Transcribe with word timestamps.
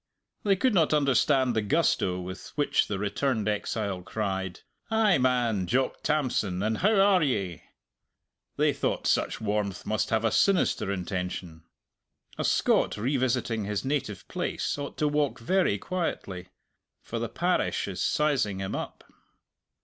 They 0.41 0.55
could 0.55 0.73
not 0.73 0.95
understand 0.95 1.55
the 1.55 1.61
gusto 1.61 2.19
with 2.19 2.53
which 2.55 2.87
the 2.87 2.97
returned 2.97 3.47
exile 3.47 4.01
cried, 4.01 4.61
"Ay, 4.89 5.19
man, 5.19 5.67
Jock 5.67 6.01
Tamson, 6.01 6.63
and 6.63 6.79
how 6.79 6.95
are 6.95 7.21
ye?" 7.21 7.61
They 8.57 8.73
thought 8.73 9.05
such 9.05 9.39
warmth 9.39 9.85
must 9.85 10.09
have 10.09 10.25
a 10.25 10.31
sinister 10.31 10.91
intention. 10.91 11.65
A 12.39 12.43
Scot 12.43 12.97
revisiting 12.97 13.65
his 13.65 13.85
native 13.85 14.27
place 14.27 14.75
ought 14.75 14.97
to 14.97 15.07
walk 15.07 15.37
very 15.37 15.77
quietly. 15.77 16.47
For 17.03 17.19
the 17.19 17.29
parish 17.29 17.87
is 17.87 18.01
sizing 18.03 18.57
him 18.57 18.73
up. 18.73 19.03